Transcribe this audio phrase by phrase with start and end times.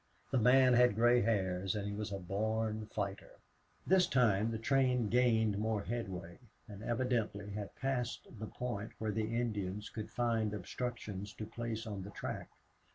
[0.31, 3.33] The man had gray hairs and he was a born fighter.
[3.85, 9.35] This time the train gained more headway, and evidently had passed the point where the
[9.39, 12.49] Indians could find obstructions to place on the track.